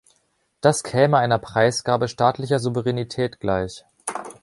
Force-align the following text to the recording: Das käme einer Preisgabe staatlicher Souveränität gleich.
Das 0.61 0.81
käme 0.81 1.19
einer 1.19 1.37
Preisgabe 1.37 2.07
staatlicher 2.07 2.57
Souveränität 2.57 3.39
gleich. 3.39 3.85